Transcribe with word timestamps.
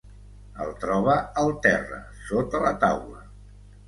El 0.63 0.71
troba 0.85 1.17
al 1.41 1.51
terra, 1.65 1.99
sota 2.31 2.63
la 2.65 2.73
taula. 2.85 3.21